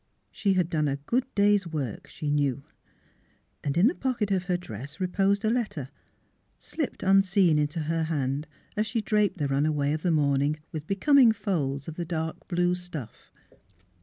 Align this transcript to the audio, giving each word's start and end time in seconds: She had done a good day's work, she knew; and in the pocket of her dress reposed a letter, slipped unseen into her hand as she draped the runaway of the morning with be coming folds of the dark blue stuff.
She 0.31 0.53
had 0.53 0.67
done 0.67 0.87
a 0.87 0.95
good 0.95 1.25
day's 1.35 1.67
work, 1.67 2.07
she 2.07 2.31
knew; 2.31 2.63
and 3.63 3.77
in 3.77 3.85
the 3.85 3.93
pocket 3.93 4.31
of 4.31 4.45
her 4.45 4.57
dress 4.57 4.99
reposed 4.99 5.45
a 5.45 5.49
letter, 5.51 5.89
slipped 6.57 7.03
unseen 7.03 7.59
into 7.59 7.81
her 7.81 8.05
hand 8.05 8.47
as 8.75 8.87
she 8.87 9.01
draped 9.01 9.37
the 9.37 9.47
runaway 9.47 9.93
of 9.93 10.01
the 10.01 10.09
morning 10.09 10.55
with 10.71 10.87
be 10.87 10.95
coming 10.95 11.31
folds 11.31 11.87
of 11.87 11.97
the 11.97 12.05
dark 12.05 12.47
blue 12.47 12.73
stuff. 12.73 13.31